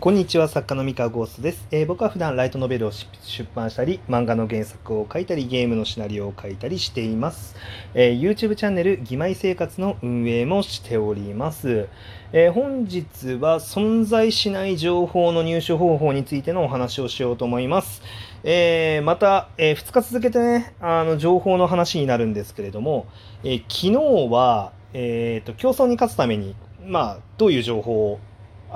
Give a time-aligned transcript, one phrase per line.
[0.00, 7.54] こんにちは作家の三河ゴーストです、えー、僕は普段ライトノベルを出版したり漫画の原作を書いたりゲームのシナリオを書いたりしています、
[7.92, 11.86] えー、YouTube チャンネル「義妹生活」の運営もしております、
[12.32, 18.00] えー、本日は存在しない情報の入手方法についてのお話をしようと思います、
[18.42, 23.06] えまた、え2日続けてねあの情報の話になるんですけれども、
[23.44, 23.92] え昨日
[24.30, 26.54] は、えーと競争に勝つために
[26.86, 28.20] まあ、どういう情報を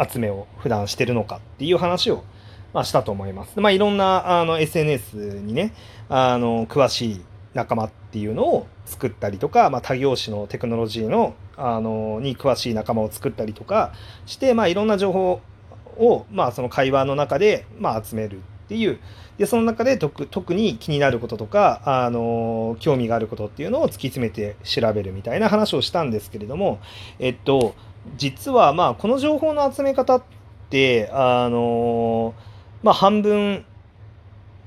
[0.08, 2.24] 集めを普段してるのかっていう話を、
[2.72, 3.59] まあ、したと思います。
[3.60, 5.73] まあ、いろんなあの SNS にね、
[6.09, 7.24] あの詳しい
[7.55, 13.92] 仲間っていうのを作ったりとか、まあ、他業種のテクノロジーのあのに詳しい仲間を作ったりとか
[14.27, 15.41] して、まあ、いろんな情報
[15.97, 18.98] を、まあ、その会話の中で、まあ、集めるっていう
[19.38, 26.80] でその中で特に気になることとかあの興味があることっていうのを突き詰めて調べるみたいな話をしたんですけれども
[27.19, 27.74] えっと
[28.16, 30.22] 実はまあこの情報の集め方っ
[30.70, 32.34] てあの
[32.82, 33.64] まあ半分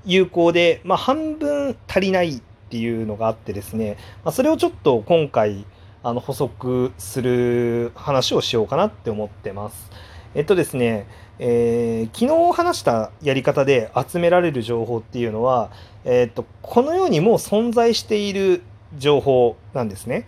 [0.08, 5.66] 有効で、まあ、半分足りないっていうのがあってですね、まあ、それをちょっと今回
[6.02, 9.92] あの補足する話をしようかなって思ってます。
[10.34, 11.08] えっとですね、
[11.40, 15.72] えー、昨日話したやり方で集められる情報っていうのは、
[16.06, 18.62] え、っとこの世にもう存在している
[18.98, 20.28] 情報なんですね。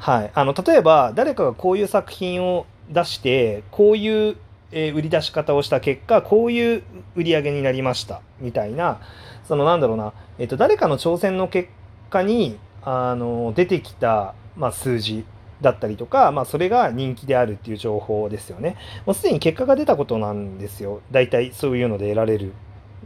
[0.00, 4.36] はい、あの例えば誰かがこういう作品を出してこういう、
[4.72, 6.82] えー、売り出し方をした結果こういう
[7.16, 8.98] 売り上げになりましたみたいな
[9.46, 11.68] そのなんだろうな、えーと、誰かの挑戦の結
[12.08, 15.26] 果にあの出てきた、まあ、数字
[15.60, 18.76] だったりとか、まあ、それが人気であるっていう情報ですよね。
[19.04, 21.02] もうすでに結果が出たことなんですよ。
[21.10, 22.54] 大体そういうので得られる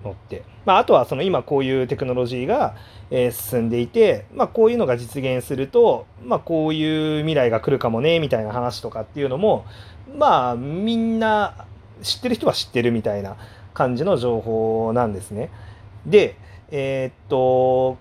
[0.04, 0.42] のって。
[0.64, 2.74] まあ、あとはその今こういうテクノロジーが、
[3.10, 9.66] え進んでいて、まあ、こういうのが実現すると、まあ、こういう未来が来るかもねみたいな話とかっていうのも
[10.18, 11.66] まあみんな
[12.02, 13.36] 知ってる人は知ってるみたいな
[13.72, 15.50] 感じの情報なんですね。
[16.06, 16.36] で
[16.70, 17.98] えー、っと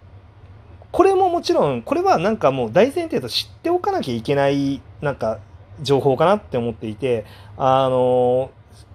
[0.92, 5.40] これももちろんこれはなんかもう大前提と知っておかなきゃいけないなんか
[5.82, 7.26] 情報かなって思っていて
[7.58, 8.52] あの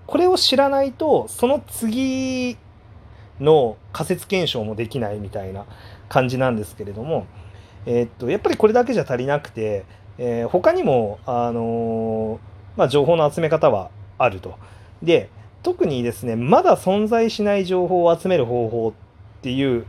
[0.07, 2.57] これを知らないとその次
[3.41, 5.65] の仮説検証もできないみたいな
[6.09, 7.27] 感じなんですけれども、
[7.87, 9.85] えー、っとやっぱりこれだけじゃ足りなくて、
[10.19, 12.41] えー、他にも、あの、
[12.77, 14.57] まあ、情報の集め方はあると。
[15.03, 15.31] で
[15.63, 18.93] 特にですねまだ存在しない情報を集める方法っ
[19.43, 19.85] ていう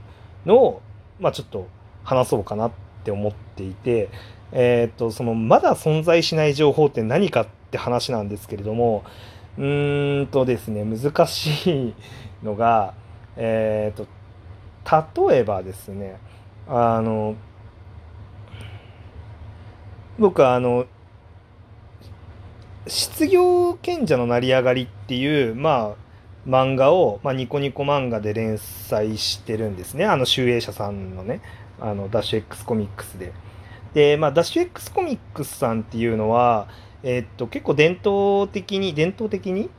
[0.46, 0.82] のを、
[1.20, 1.68] まあ、ちょっと
[2.04, 2.72] 話そうかなっ
[3.04, 4.10] て思っていて、
[4.52, 9.04] えー、っとそのまだ存在しない情報って何かって話なんですけれども
[9.58, 11.94] うーんとですね難しい
[12.44, 12.94] のが
[13.42, 16.20] え、ー、と例えばですね
[16.68, 17.36] あの
[20.20, 20.86] 僕あの
[22.86, 26.10] 失業賢者の成り上がりっていうまあ
[26.48, 31.42] 漫画を、まあ、ニコニコ漫画で連載してるんですねあの集英社さんのね
[31.80, 33.32] あのダッシュ X コミックスで。
[33.94, 36.68] で、まあ、ダッシュ X コミックスさんっていうのは、
[37.04, 39.70] えー、っと結構伝統的に伝統的に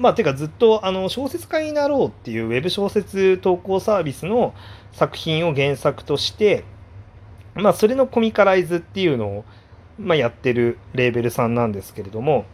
[0.00, 4.54] まあ、てかずっとあの小説家になろうっていうウェブ小説投稿サービスの
[4.92, 6.64] 作品を原作として、
[7.54, 9.44] まあ、それのコミカライズっていうのを、
[9.98, 12.46] まあ、やってるレーベルさんなんですけれども、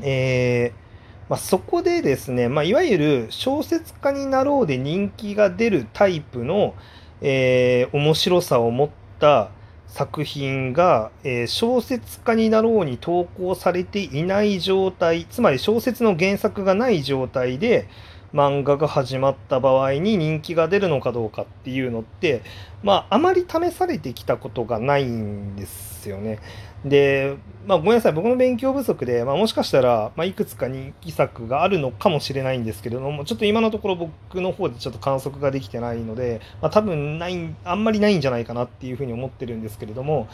[0.00, 6.74] えーまあ、そこでですね、まあ、いわゆる小説家になろうで人気が出るタイプの、
[7.20, 9.50] えー、面白さを持った
[9.90, 17.88] 作品が、えー、小説家になろうに投稿されていない状態つまり小説の原作がない状態で
[18.32, 22.42] 漫画が始まった場合に人気が出るのかどうかっていうのって
[22.82, 26.38] まああまり試されてきたことがないんですよね。
[26.84, 27.36] で、
[27.66, 40.28] まあ、ごめんなさい僕の勉強不足で、まあ、もしかしたら、まあ、いくつか人気作があるのかもしれないんですけれどもちょっと今のところ僕の方でちょっと観測ができてないので、まあ、多分ないあんまりないんじゃないかなっていうふうに思ってるんですけれども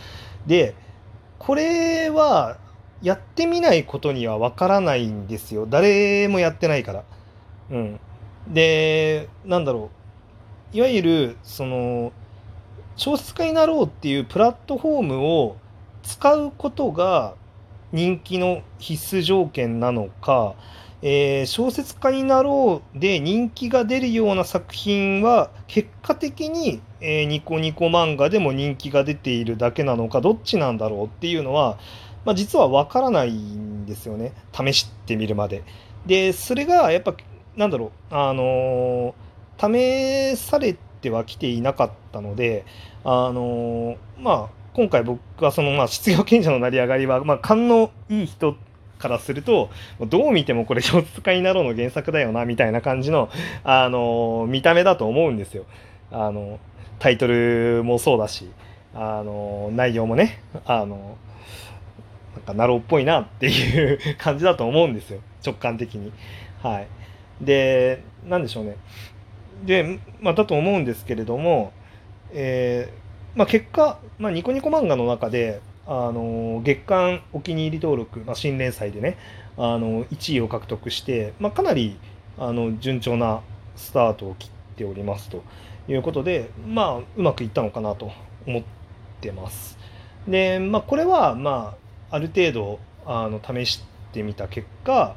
[0.46, 0.74] で
[1.40, 2.58] これは
[3.02, 7.04] やってみないことにはわからないんですよ誰もやってないから。
[7.70, 8.00] うん、
[8.48, 10.76] でなんだろう。
[10.76, 12.12] いわゆるその
[12.96, 15.56] 小説家になろうっていうプラットフォームを
[16.02, 17.34] 使うことが
[17.92, 20.54] 人気の必須条件なのか、
[21.02, 31.78] えー、小説家になろうで人気が出るような作品は結果的に、えー、ニコニコ漫画でも人気が出ているだけなのかどっちなんだろうっていうのは、
[32.24, 34.32] まあ、実は分からないんですよね。
[34.52, 35.62] 試してみるまで。
[36.06, 37.14] でそれがやっぱ
[37.56, 39.14] なんだろうあの
[39.58, 42.64] 試されてはきていなかったので
[43.04, 48.56] あのまあ今回僕はその、まあ、失業賢者の成り上がりは、まあ、勘のいい人
[48.98, 49.70] からすると
[50.00, 53.30] どう見てもこれ小説家になろうの原作だよなみたいな感じの、
[53.64, 55.64] あの見た目だと思うんですよ。
[56.10, 56.60] あの
[56.98, 58.50] タイトルもそうだし
[58.94, 61.18] あの内容もねあの
[62.34, 66.12] なんかナローっぽいなっていう感じだと思うんですよ直感的に。
[66.62, 66.88] はい、
[67.40, 68.76] で何でしょうね。
[69.64, 71.72] で、まあ、だと思うんですけれども、
[72.32, 79.16] えーまあ、結果、まあ、ニコニコ漫画の中であの月間お気に入り登録、まあ、新連載でね
[79.56, 81.98] あの1位を獲得して、まあ、かなり
[82.38, 83.42] あの順調な
[83.76, 85.42] スタートを切っておりますと
[85.88, 88.10] いうことで、まあ、うまくいったのかなと
[88.46, 88.62] 思っ
[89.20, 89.78] てます。
[90.26, 91.76] で、まあ、これは、ま
[92.10, 95.16] あ、ある程度あの試してみた結果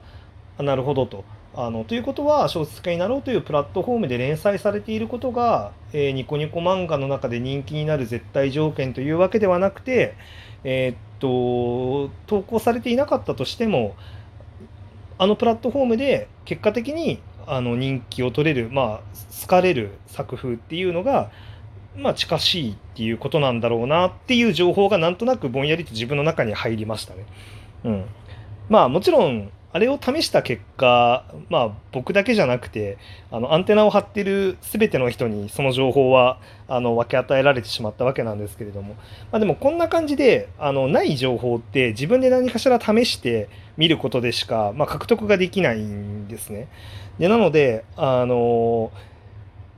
[0.60, 1.24] なるほどと。
[1.56, 10.16] あのということは小説家になろうというプラットフォームで連載されていることが、えー、ニコニコ漫画の中で人気になる絶対条件というわけではなくて、
[10.64, 13.96] えー、っと投稿されていなかったとしても
[15.18, 21.32] あのプラットフォームで結果的にあの人気を取れる、まあ、好かれる作風っていうのが、
[21.98, 27.26] まあ、近しいっていうことなんだろうなっていう情報がなんとなくぼんやりと自分の中に入りましたね。
[27.84, 28.06] うん、
[28.70, 32.98] まあもちろんあれを試した結果、まあ、僕だけじゃなくて
[33.32, 38.96] あのアンテナを張ってる全ての人にその情報はあの分け与えられてしまったわけなんですけれども、
[39.32, 46.68] まあ、でもこんな感じであのない情報って自分で何かしら試して見ることでしか、まあ、獲得ができないんですね。
[47.20, 48.92] でなのであの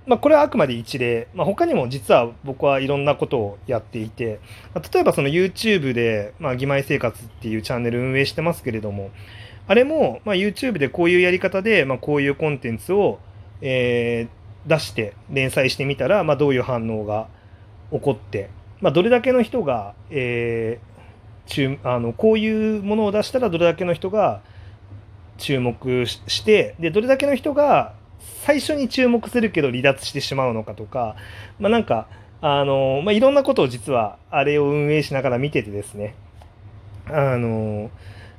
[0.08, 4.40] まあ、これはあくまで一例、まあ、他にも実は僕はいろんなことをやっていて、
[4.74, 9.12] まあ、例えばその YouTube で、まあ、義妹生活っていうチャンネル運営してますけれども、
[9.72, 13.20] あれも、まあ、YouTube でこういうやり方で、まあ、こういうコンテンツを、
[13.62, 17.30] えー、出して連載してみたら、まあ、どういう反応が
[17.90, 18.50] 起こって、
[18.82, 24.42] まあ、どれだけの人が、えー、あのこういうものを出したらどれだけの人が
[25.38, 27.94] 注目してでどれだけの人が
[28.44, 31.16] 最初に注目するけど離脱してしまうのかとか、
[31.62, 32.08] まあ、なんか
[32.42, 36.14] あの、まあ、いろんなことを実はあれを運営しながら見ててですね。
[37.08, 37.90] あの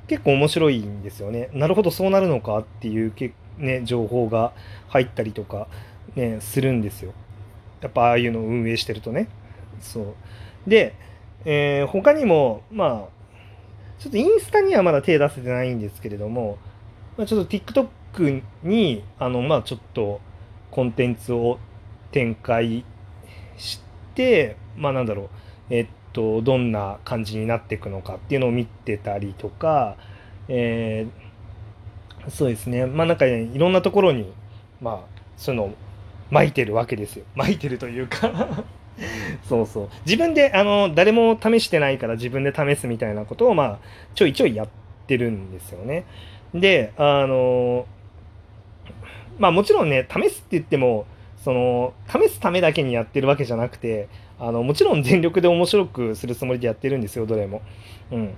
[0.07, 1.49] 結構面白いんですよね。
[1.53, 4.53] なるほどそうなるのかっていうけ、ね、情報が
[4.89, 5.67] 入ったりとか、
[6.15, 7.13] ね、するんですよ。
[7.81, 9.27] やっぱああいうのを運営してるとね。
[9.79, 10.95] そうで、
[11.45, 13.13] えー、他にもまあ
[13.99, 16.57] ちょっとインスタにはまだ手出せてないんですけれども、
[17.17, 20.19] まあ、ちょっと TikTok にあのまあちょっと
[20.71, 21.59] コンテンツを
[22.11, 22.85] 展開
[23.57, 23.81] し
[24.15, 25.29] てまあなんだろう
[25.69, 29.97] えっとどんな感じになっていくのかっていうのを見てたりとか、
[30.47, 32.85] えー、そうですね。
[32.85, 34.31] まあなんか、ね、いろんなところに
[34.81, 35.73] まあそういうのを
[36.31, 37.25] 巻いてるわけですよ。
[37.35, 38.63] 巻いてるというか。
[39.49, 39.89] そうそう。
[40.05, 43.79] 自分であの誰も試してないから自分で試すみたいなことをまあ
[44.15, 44.67] ちょいちょいやっ
[45.07, 46.05] てるんですよね。
[46.53, 47.87] であの
[49.39, 51.05] まあもちろんね試すって言っても
[51.43, 54.07] その試すためだけにやってるわけじゃなくて
[54.45, 57.61] あのもちろん全力で面白くするつもりでやってるんですよどれも。
[58.11, 58.33] うん、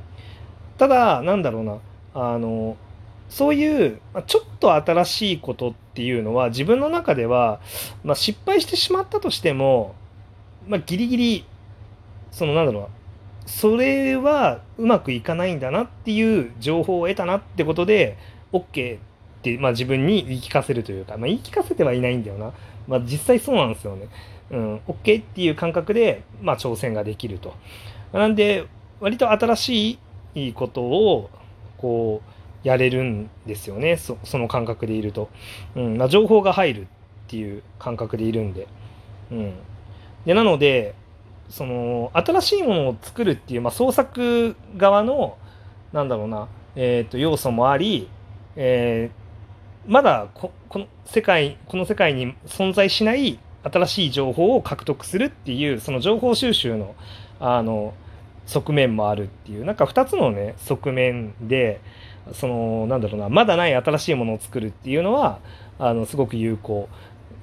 [0.78, 1.80] ただなんだろうな
[2.14, 2.78] あの
[3.28, 7.60] そういうちょっと新しいことっていうのは自分の中では、
[8.04, 9.96] まあ、失敗してしまったとしても、
[10.68, 11.46] まあ、ギリギリ
[12.32, 12.82] そのなんだろ
[13.46, 18.18] うそれはうまくいかないんだなっていう情報を得たなってことで
[18.54, 19.00] OK っ
[19.42, 22.54] て、まあ、自分に言い聞かせるというか、まあ、言い聞かせてはいないんだよな、
[22.88, 24.08] まあ、実際そうなんですよね。
[24.52, 27.56] うん、OK っていう感覚で、まあ、挑戦ができると。
[28.14, 28.68] なんで、
[29.00, 30.00] 割と新し
[30.36, 31.30] いことを、
[31.78, 32.22] こ
[32.64, 33.98] う、やれるんですよね。
[33.98, 35.30] そその感覚でいると。
[35.76, 36.86] うんまあ、情報が入るっ
[37.28, 38.68] ていう感覚でいるんで。
[39.32, 39.54] うん。
[40.26, 40.96] で、なので、
[41.50, 45.38] その、新しいものを作るっていう、まあ、創作側の、
[45.94, 48.10] なんだろうな、えっ、ー、と、要素もあり、
[48.56, 53.40] えー、まだこの世界、この世界に存在しない
[53.72, 56.96] 新しい情報を獲得するっていうその情報収集の
[57.40, 57.94] あの
[58.46, 61.82] 側面もあるっていうなんか2つのね側面で
[62.34, 65.40] そのなんだろうなまだない新しいものを作るっていうのは
[65.80, 66.88] あのすごく有効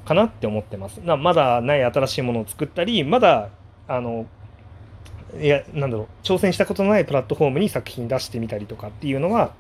[0.05, 0.99] かなって思ってます。
[0.99, 3.51] なまだない新しいものを作ったりまだ
[3.89, 4.27] あの
[5.41, 9.55] いやなんだろう挑戦したことのないプラットフォームに作品出してみたりとかっていうのは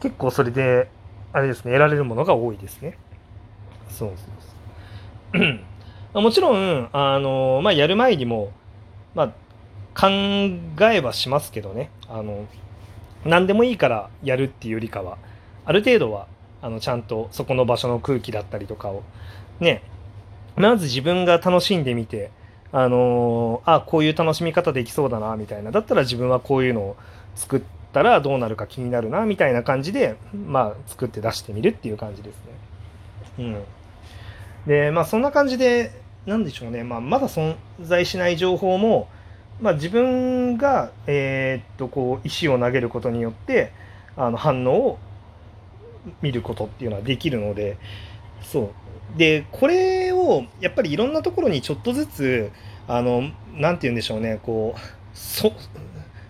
[0.00, 0.88] 結構それで
[1.32, 2.96] あれですね得られるものが多いですね。
[3.88, 4.53] そうそうそう
[6.14, 8.52] もちろん、あの、まあ、やる前にも、
[9.14, 9.28] まあ、
[9.98, 12.46] 考えはしますけどね、あの、
[13.24, 15.18] 何でもいいからやるっていうよりかは、
[15.64, 16.26] ある程度は、
[16.62, 19.02] あの、ちゃんとそこの場所の空気だったりとかを、
[19.60, 19.82] ね、
[20.56, 22.30] まず自分が楽しんでみて、
[22.76, 25.70] あのあこういう楽しみ方できそうだなみたいな。
[25.70, 26.96] だったら自分はこういうのを
[27.36, 27.62] 作っ
[27.92, 32.42] たらどうなるか気になるなみたいな感じで、まあ、作って出してみるっていう感じですね。
[33.38, 33.62] うん、
[34.66, 35.92] でまあそんな感じで
[36.26, 39.08] 何でしょうね、まあ、まだ存在しない情報も、
[39.60, 43.72] まあ、自分が、えー、っとこう石を投げることによって
[44.16, 44.98] あの反応を
[46.22, 47.76] 見ることっていうのはできるので
[48.42, 48.72] そ
[49.14, 49.18] う。
[49.18, 52.50] でこれをやっぱりいろんなところにちょっとずつ
[52.88, 54.40] あの何て言うんでしょうね。
[54.42, 54.80] こう
[55.16, 55.52] そ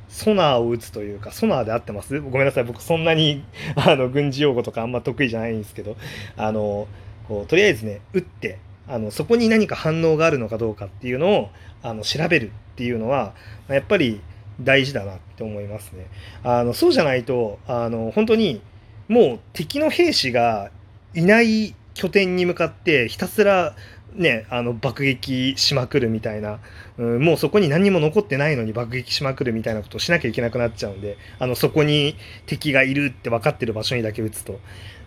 [0.08, 2.20] ソナーを打つというか、ソナーで合ってます？
[2.20, 2.64] ごめんなさい。
[2.64, 5.96] 僕そんなにあの軍事用語とかあんま得意じゃないんですけど、
[6.36, 6.86] あの、
[7.28, 11.50] こうとりあえずね、打って、あのそこに何か反応があるのかどうかっていうのを
[11.82, 13.34] あの調べるっていうのは、
[13.68, 14.20] やっぱり
[14.60, 16.06] 大事だなって思いますね。
[16.42, 18.60] あのそうじゃないと、あの本当に
[19.08, 20.70] もう敵の兵士が
[21.14, 23.74] いない拠点に向かってひたすら
[24.14, 26.60] ね、あの爆撃しまくるみたいな、
[26.98, 32.16] うん、もうそこに何も残ってないのに爆撃しまくるみたいなことをしなきゃいけなくなっちゃうんであのそこに
[32.46, 34.60] 敵がいるって分かってる場所にだけ撃つと、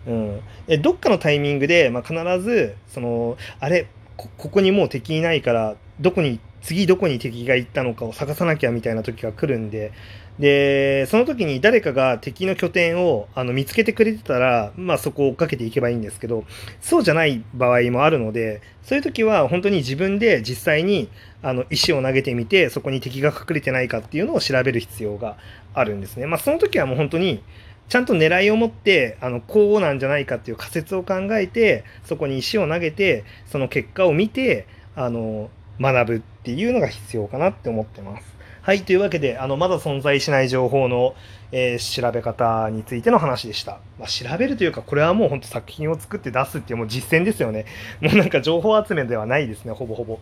[0.06, 3.86] うん、えどっかのタイミングで、まあ、必ずそのあれ
[4.18, 9.92] ここにもう敵いないからどこに次どこに敵が行ったのかを探さなきゃみたいな時が来るんで
[10.38, 16.44] で、その時に誰かが敵の拠点をあの見つけてくれてたら、まあそこを追っかけていけばいいんですけど、
[16.80, 21.08] そうじゃない場合もあるので、そういう時は本当に自分で実際に
[21.42, 25.36] あの石を投げてみて、そこに敵が隠れてないかっていうのを調べる必要が
[25.74, 26.26] あるんですね。
[26.26, 27.42] まあその時はもう本当に、
[27.88, 38.38] ちゃんと狙いを持って、あの、こうなんじゃないかっていう仮説を考えて、そこに石を投げて、その結果を見て、あの、学ぶっていうのが必要かなって思ってます。
[38.68, 41.14] はい、というわけで、あの、まだ存在しない情報の、
[41.52, 43.80] えー、調べ方についての話でした。
[43.98, 47.64] まあ、調べるというか、これはもう本当作品を作って出すっていうもう実践ですよね。
[48.02, 50.18] もうなんか情報集めではないですね、ほぼほぼ。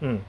[0.00, 0.16] うん。
[0.16, 0.20] っ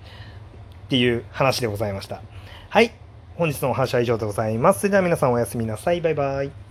[0.89, 2.21] ていう話でございました。
[2.69, 2.91] はい。
[3.37, 4.81] 本日のお話は以上でございます。
[4.81, 6.01] それでは皆さんおやすみなさい。
[6.01, 6.70] バイバイ。